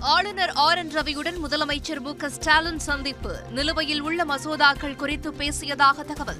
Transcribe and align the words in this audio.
ஆளுநர் 0.00 0.50
R 0.50 0.78
N 0.78 0.90
ரவியுடன் 0.90 1.36
முதலமைச்சர் 1.44 2.00
மு 2.00 2.16
க 2.16 2.28
ஸ்டாலின் 2.28 2.78
சந்திப்பு. 2.78 3.36
நிலுவையில் 3.50 4.00
உள்ள 4.00 4.24
மசோதாக்கள் 4.24 4.96
குறித்து 4.96 5.30
பேசியதாக 5.30 6.04
தகவல். 6.04 6.36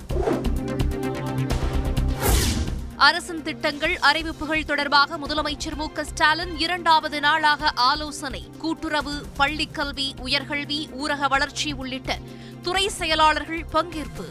அரசின் 2.96 3.42
திட்டங்கள் 3.42 3.96
அறிவிப்புகள் 3.98 4.64
தொடர்பாக 4.64 5.18
முதலமைச்சர் 5.18 5.74
மு 5.74 5.92
க 5.92 6.04
ஸ்டாலின் 6.04 6.58
இரண்டாவது 6.58 7.20
நாளாக 7.20 7.70
ஆலோசனை 7.74 8.50
கூட்டுறவு 8.58 9.22
பள்ளிக்கல்வி 9.38 10.08
உயர்கல்வி 10.24 10.88
ஊரக 11.02 11.28
வளர்ச்சி 11.28 11.72
உள்ளிட்ட 11.72 12.18
துறை 12.62 12.88
செயலாளர்கள் 12.88 13.64
பங்கேற்பு. 13.72 14.26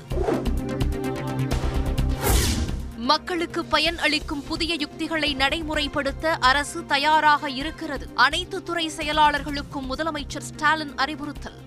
மக்களுக்கு 3.11 3.65
பயன் 3.65 3.97
அளிக்கும் 3.97 4.43
புதிய 4.43 4.75
யுக்திகளை 4.75 5.35
நடைமுறைப்படுத்த 5.35 6.25
அரசு 6.39 6.85
தயாராக 6.85 7.49
இருக்கிறது. 7.49 8.09
அனைத்து 8.15 8.63
துறை 8.63 8.91
செயலாளர்களுக்கும் 8.97 9.87
முதலமைச்சர் 9.89 10.47
ஸ்டாலின் 10.49 10.95
அறிவுறுத்தல். 10.95 11.59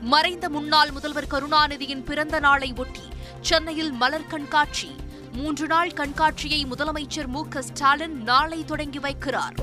மறைந்த 0.00 0.48
முன்னாள் 0.48 0.90
முதல்வர் 0.90 1.26
கருணாநிதியின் 1.30 2.04
பிறந்த 2.04 2.38
நாளை 2.38 2.72
ஒட்டி 2.76 3.00
சென்னையில் 3.40 3.92
மலர் 3.92 4.26
கண்காட்சி. 4.26 4.90
மூன்று 5.32 5.66
நாள் 5.66 5.90
கண்காட்சியை 5.90 6.66
முதலமைச்சர் 6.66 7.26
மு 7.26 7.48
க 7.48 7.62
ஸ்டாலின் 7.62 8.22
நாளை 8.22 8.64
தொடங்கி 8.64 8.98
வைக்கிறார். 8.98 9.54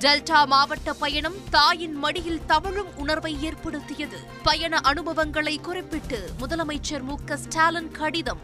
டெல்டா 0.00 0.46
மாவட்ட 0.46 0.92
பயணம் 0.92 1.34
தாயின் 1.50 1.94
மடியில் 1.94 2.40
தவழும் 2.46 2.96
உணர்வை 2.96 3.36
ஏற்படுத்தியது. 3.42 4.18
பயண 4.42 4.78
அனுபவங்களை 4.78 5.58
குறிப்பிட்டு 5.58 6.30
முதலமைச்சர் 6.40 7.02
மு 7.02 7.16
ஸ்டாலின் 7.34 7.90
கடிதம். 7.90 8.38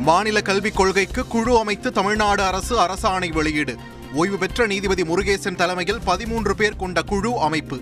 மாநில 0.00 0.42
கல்விக் 0.42 0.76
கொள்கைக்கு 0.76 1.26
குழு 1.26 1.58
அமைத்து 1.58 1.92
தமிழ்நாடு 1.92 2.42
அரசு 2.42 2.78
அரசாணை 2.78 3.32
வெளியீடு. 3.32 3.76
ஓய்வு 4.12 4.38
பெற்ற 4.38 4.66
நீதிபதி 4.66 5.02
முருகேசன் 5.02 5.54
தலைமையில் 5.54 6.00
பதிமூன்று 6.04 6.54
பேர் 6.54 6.76
கொண்ட 6.76 7.02
குழு 7.02 7.40
அமைப்பு. 7.40 7.80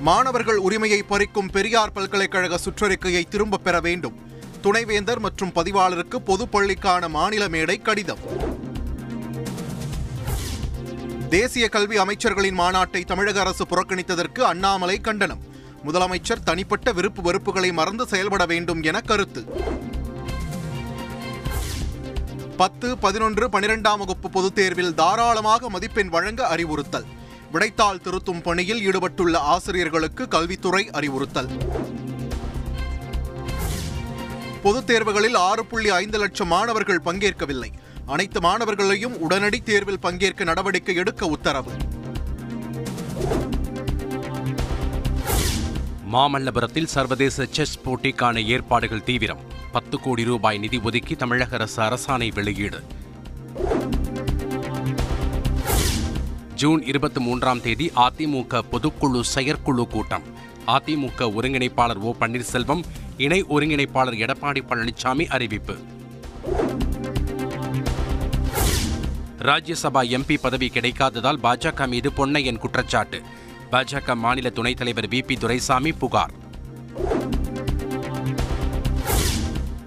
மாணவர்கள் 0.00 0.56
உரிமையை 0.56 1.04
பறிக்கும் 1.10 1.50
பெரியார் 1.52 1.92
பல்கலைக்கழக 1.92 2.58
சுற்றறிக்கையை 2.64 3.28
திரும்பப் 3.28 3.64
பெற 3.64 3.80
வேண்டும். 3.80 4.32
துணைவேந்தர் 4.64 5.18
மற்றும் 5.18 5.52
பதிவாளருக்கு 5.54 6.14
பொதுப்பள்ளிக்கான 6.26 7.08
மாநில 7.08 7.48
மேடை 7.48 7.78
கடிதம். 7.78 8.18
தேசிய 11.28 11.68
கல்வி 11.68 11.96
அமைச்சர்களின் 11.96 12.58
மாநாட்டை 12.58 13.04
தமிழக 13.04 13.40
அரசு 13.40 13.66
புறக்கணித்ததற்கு 13.66 14.40
அண்ணாமலை 14.40 15.00
கண்டனம். 15.00 15.40
முதலமைச்சர் 15.86 16.42
தனிப்பட்ட 16.44 16.92
விருப்பு 16.92 17.22
வெறுப்புகளை 17.22 17.72
மறந்து 17.72 18.06
செயல்பட 18.06 18.46
வேண்டும் 18.46 18.82
என 18.82 19.00
கருத்து. 19.00 19.44
பத்து 22.56 22.98
பதினொன்று 22.98 23.48
பனிரெண்டாம் 23.48 23.98
வகுப்பு 23.98 24.30
பொதுத் 24.30 24.54
தேர்வில் 24.54 24.94
தாராளமாக 24.94 25.70
மதிப்பெண் 25.70 26.08
வழங்க 26.08 26.46
அறிவுறுத்தல். 26.46 27.04
விடைத்தாள் 27.52 28.00
திருத்தும் 28.00 28.42
பணியில் 28.42 28.82
ஈடுபட்டுள்ள 28.82 29.38
ஆசிரியர்களுக்கு 29.38 30.28
கல்வித்துறை 30.28 30.90
அறிவுறுத்தல். 30.90 31.48
பொதுத் 34.64 34.86
தேர்வுகளில் 34.86 35.36
ஆறு 35.36 35.66
புள்ளி 35.66 35.88
ஐந்து 35.88 36.18
லட்சம் 36.18 36.48
மாணவர்கள் 36.48 37.00
பங்கேற்கவில்லை. 37.04 37.70
அனைத்து 38.06 38.40
மாணவர்களையும் 38.40 39.20
உடனடி 39.20 39.60
தேர்வில் 39.60 39.98
பங்கேற்க 39.98 40.44
நடவடிக்கை 40.44 40.94
எடுக்க 40.94 41.26
உத்தரவு. 41.26 41.70
மாமல்லபுரத்தில் 46.12 46.84
சர்வதேச 46.84 47.46
செஸ் 47.50 47.78
போட்டிக்கான 47.84 48.46
ஏற்பாடுகள் 48.46 49.04
தீவிரம். 49.04 49.38
பத்து 49.72 50.00
கோடி 50.00 50.24
ரூபாய் 50.24 50.58
நிதி 50.58 50.80
ஒதுக்கி 50.84 51.14
தமிழக 51.14 51.56
அரசு 51.56 51.82
அரசாணை 51.82 52.34
வெளியீடு. 52.34 52.82
ஜூன் 56.54 56.86
இருபத்தி 56.86 57.20
மூன்றாம் 57.20 57.60
தேதி 57.60 57.90
அதிமுக 57.96 58.60
பொதுக்குழு 58.72 59.20
செயற்குழு 59.20 59.88
கூட்டம். 59.88 60.22
அதிமுக 60.66 61.18
ஒருங்கிணைப்பாளர் 61.18 61.96
ஓ 61.96 62.14
பன்னீர்செல்வம் 62.20 62.82
இணை 63.16 63.44
ஒருங்கிணைப்பாளர் 63.44 64.18
எடப்பாடி 64.18 64.62
பழனிசாமி 64.68 65.26
அறிவிப்பு. 65.26 65.76
ராஜ்யசபா 69.38 70.02
எம்பி 70.02 70.36
பதவி 70.40 70.70
கிடைக்காததால் 70.74 71.38
பாஜக 71.42 71.86
மீது 71.86 72.10
பொன்னையன் 72.10 72.58
குற்றச்சாட்டு. 72.58 73.22
பாஜக 73.72 74.16
மாநில 74.16 74.50
துணைத் 74.50 74.76
தலைவர் 74.76 75.08
வி 75.08 75.24
பி 75.24 75.36
துரைசாமி 75.36 75.92
புகார். 75.92 76.32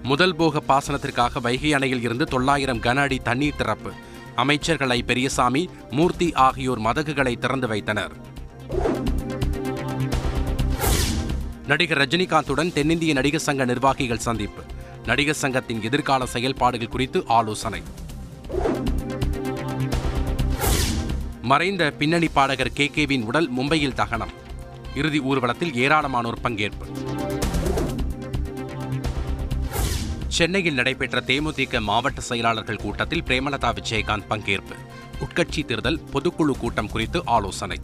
முதல் 0.02 0.36
போக 0.36 0.62
பாசனத்திற்காக 0.68 1.40
வைகை 1.40 1.72
அணையில் 1.72 2.02
இருந்து 2.02 2.24
தொள்ளாயிரம் 2.24 2.80
கன 2.80 2.96
அடி 2.96 3.18
தண்ணீர் 3.18 3.56
திறப்பு. 3.56 3.92
அமைச்சர்கள் 4.36 4.90
ஐ 4.90 5.02
பெரியசாமி 5.02 5.70
மூர்த்தி 5.90 6.32
ஆகியோர் 6.32 6.80
மதகுகளை 6.80 7.38
திறந்து 7.38 7.68
வைத்தனர். 7.68 8.16
நடிகர் 11.68 11.98
ரஜினிகாந்துடன் 11.98 12.72
தென்னிந்திய 12.72 13.12
நடிகர் 13.12 13.40
சங்க 13.40 13.64
நிர்வாகிகள் 13.64 14.18
சந்திப்பு. 14.18 14.62
நடிகர் 15.04 15.34
சங்கத்தின் 15.34 15.82
எதிர்கால 15.82 16.26
செயல்பாடுகள் 16.26 16.88
குறித்து 16.88 17.24
ஆலோசனை. 17.26 17.82
மறைந்த 21.42 21.90
பின்னணி 21.90 22.28
பாடகர் 22.28 22.72
கே 22.72 22.90
கேவின் 22.94 23.22
உடல் 23.22 23.52
மும்பையில் 23.56 23.92
தகனம். 23.92 24.30
இறுதி 24.94 25.20
ஊர்வலத்தில் 25.20 25.72
ஏராளமானோர் 25.72 26.40
பங்கேற்பு. 26.42 26.86
சென்னையில் 30.28 30.74
நடைபெற்ற 30.74 31.22
தேமுதிக 31.26 31.80
மாவட்ட 31.80 32.20
செயலாளர்கள் 32.20 32.76
கூட்டத்தில் 32.76 33.22
பிரேமலதா 33.22 33.72
விஜயகாந்த் 33.72 34.28
பங்கேற்பு. 34.30 34.76
உட்கட்சி 35.20 35.64
தேர்தல் 35.64 36.00
பொதுக்குழு 36.12 36.50
கூட்டம் 36.58 36.90
குறித்து 36.90 37.22
ஆலோசனை. 37.24 37.78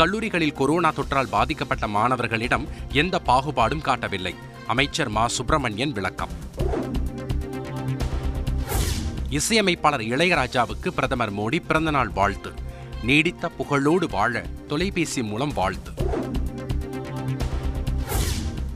கல்லூரிகளில் 0.00 0.52
கொரோனா 0.52 0.92
தொற்றால் 0.92 1.28
பாதிக்கப்பட்ட 1.28 1.86
மாணவர்களிடம் 1.86 2.68
எந்த 2.92 3.20
பாகுபாடும் 3.26 3.80
காட்டவில்லை. 3.80 4.34
அமைச்சர் 4.66 5.08
மா. 5.08 5.26
சுப்பிரமணியன் 5.26 5.92
விளக்கம். 5.92 6.28
இசையமைப்பாளர் 9.28 10.00
இளையராஜாவுக்கு 10.00 10.88
பிரதமர் 10.94 11.32
மோடி 11.32 11.58
பிறந்தநாள் 11.66 12.08
வாழ்த்து. 12.08 12.52
நீடித்த 13.02 13.50
புகழோடு 13.58 14.10
வாழ 14.10 14.44
தொலைபேசி 14.68 15.22
மூலம் 15.22 15.52
வாழ்த்து. 15.52 15.90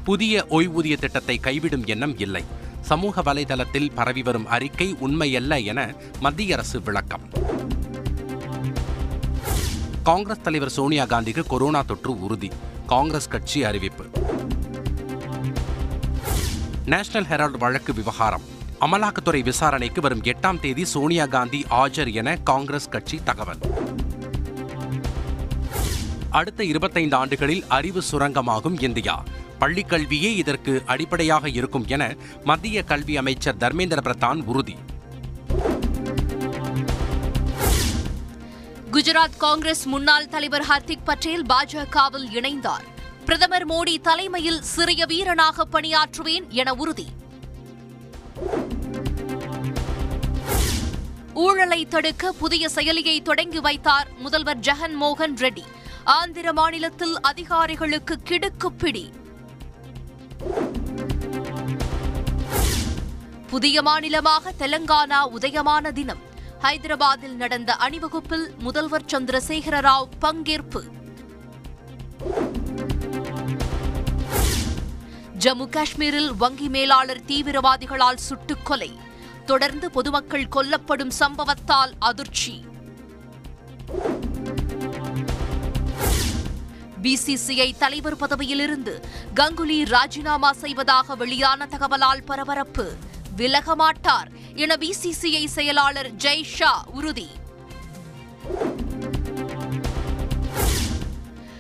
புதிய 0.05 0.47
ஓய்வூதிய 0.51 0.99
திட்டத்தை 0.99 1.41
கைவிடும் 1.43 1.87
எண்ணம் 1.87 2.19
இல்லை. 2.19 2.45
சமூக 2.81 3.23
வலைதளத்தில் 3.23 3.95
பரவி 3.95 4.23
வரும் 4.23 4.47
அறிக்கை 4.47 4.97
உண்மையல்ல 5.01 5.65
என 5.65 5.95
மத்திய 6.21 6.55
அரசு 6.55 6.83
விளக்கம். 6.83 7.23
காங்கிரஸ் 10.05 10.43
தலைவர் 10.43 10.71
சோனியா 10.71 11.05
காந்திக்கு 11.05 11.47
கொரோனா 11.47 11.83
தொற்று 11.83 12.21
உறுதி. 12.21 12.51
காங்கிரஸ் 12.87 13.29
கட்சி 13.29 13.65
அறிவிப்பு. 13.65 14.05
நேஷனல் 16.85 17.31
ஹெரால்டு 17.31 17.59
வழக்கு 17.59 17.95
விவகாரம். 17.95 18.41
அமலாக்கத்துறை 18.81 19.43
விசாரணைக்கு 19.43 20.01
வரும் 20.01 20.23
எட்டாம் 20.23 20.61
தேதி 20.61 20.85
சோனியா 20.85 21.27
காந்தி 21.27 21.65
ஆஜர் 21.71 22.15
என 22.15 22.37
காங்கிரஸ் 22.37 22.89
கட்சி 22.89 23.21
தகவல். 23.25 23.59
அடுத்த 26.31 26.65
இருபத்தைந்து 26.65 27.17
ஆண்டுகளில் 27.17 27.65
அறிவு 27.69 28.03
சுரங்கமாகும் 28.11 28.83
இந்தியா. 28.83 29.25
பள்ளிக்கல்வியே 29.61 30.35
இதற்கு 30.35 30.83
அடிப்படையாக 30.87 31.49
இருக்கும் 31.49 31.85
என 31.87 32.17
மத்திய 32.45 32.83
கல்வி 32.83 33.17
அமைச்சர் 33.17 33.57
தர்மேந்திர 33.57 33.99
பிரதான் 34.03 34.45
உறுதி. 34.45 34.77
குஜராத் 38.95 39.37
காங்கிரஸ் 39.37 39.87
முன்னாள் 39.87 40.29
தலைவர் 40.29 40.65
ஹர்திக் 40.69 41.05
பட்டேல் 41.05 41.43
பாஜகவில் 41.43 42.27
இணைந்தார். 42.33 42.85
பிரதமர் 43.25 43.67
மோடி 43.67 44.01
தலைமையில் 44.01 44.63
சிறிய 44.63 45.07
வீரனாக 45.07 45.65
பணியாற்றுவேன் 45.73 46.49
என 46.49 46.75
உறுதி. 46.75 47.07
ஊழலை 51.35 51.89
தடுக்க 51.89 52.33
புதிய 52.33 52.69
செயலியை 52.75 53.23
தொடங்கி 53.23 53.61
வைத்தார் 53.61 54.09
முதல்வர் 54.19 54.59
ஜெகன் 54.59 54.97
மோகன் 55.01 55.35
ரெட்டி. 55.37 55.65
ஆந்திர 56.05 56.53
மாநிலத்தில் 56.53 57.21
அதிகாரிகளுக்கு 57.21 58.19
கிடுக்குப்பிடி 58.29 59.13
புதிய 63.47 63.83
மாநிலமாக 63.83 64.53
தெலங்கானா 64.59 65.23
உதயமான 65.39 65.93
தினம். 65.93 66.33
ஹைதராபாத்தில் 66.65 67.35
நடந்த 67.35 67.75
அணிவகுப்பில் 67.75 68.55
முதல்வர் 68.59 69.05
சந்திரசேகர 69.05 69.81
ராவ் 69.81 70.09
பங்கேற்பு. 70.21 70.83
ஜம்மு 75.39 75.69
காஷ்மீரில் 75.69 76.37
வங்கி 76.37 76.69
மேலாளர் 76.69 77.25
தீவிரவாதிகளால் 77.27 78.17
சுட்டுக் 78.17 78.65
கொலை 78.65 78.99
தொடர்ந்து 79.47 79.91
பொதுமக்கள் 79.91 80.49
கொல்லப்படும் 80.49 81.11
சம்பவத்தால் 81.19 81.93
அதிர்ச்சி. 81.99 82.65
பிசிசிஐ 87.03 87.77
தலைவர் 87.79 88.17
பதவியிலிருந்து 88.17 89.05
கங்குலி 89.35 89.87
ராஜினாமா 89.87 90.53
செய்வதாக 90.53 91.15
வெளியான 91.15 91.67
தகவலால் 91.67 92.25
பரபரப்பு. 92.25 92.95
விலக 93.37 93.75
மாட்டார் 93.75 94.29
என 94.55 94.77
பிசிசிஐ 94.81 95.47
செயலாளர் 95.47 96.15
ஜெய் 96.15 96.45
ஷா 96.45 96.85
உறுதி. 96.93 97.29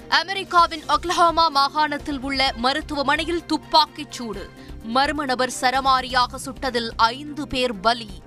அமெரிக்காவின் 0.09 0.83
ஒக்லஹாமா 0.89 1.49
மாகாணத்தில் 1.49 2.21
உள்ள 2.21 2.53
மருத்துவமனையில் 2.57 3.47
துப்பாக்கிச் 3.47 4.13
சூடு. 4.13 4.51
மர்ம 4.95 5.25
நபர் 5.25 5.53
சரமாரியாக 5.61 6.37
சுட்டதில் 6.45 6.91
ஐந்து 6.97 7.49
பேர் 7.49 7.81
பலி. 7.81 8.23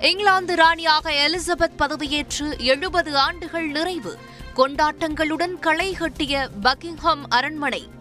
இங்கிலாந்து 0.00 0.56
ராணியாக 0.56 1.10
எலிசபெத் 1.10 1.76
பதவியேற்று 1.78 2.58
எழுபது 2.58 3.18
ஆண்டுகள் 3.18 3.66
நிறைவு. 3.66 4.18
கொண்டாட்டங்களுடன் 4.56 5.58
களை 5.58 5.92
கட்டிய 5.92 6.48
பக்கிங்ஹாம் 6.62 7.22
அரண்மனை. 7.28 7.93